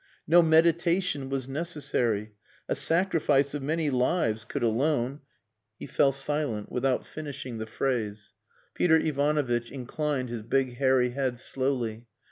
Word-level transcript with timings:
No 0.25 0.41
meditation 0.41 1.29
was 1.29 1.47
necessary. 1.47 2.33
A 2.67 2.73
sacrifice 2.73 3.53
of 3.53 3.61
many 3.61 3.91
lives 3.91 4.45
could 4.45 4.63
alone 4.63 5.21
He 5.77 5.85
fell 5.85 6.11
silent 6.11 6.71
without 6.71 7.05
finishing 7.05 7.59
the 7.59 7.67
phrase. 7.67 8.33
Peter 8.73 8.97
Ivanovitch 8.97 9.69
inclined 9.71 10.29
his 10.29 10.41
big 10.41 10.77
hairy 10.77 11.11
head 11.11 11.37
slowly. 11.37 12.07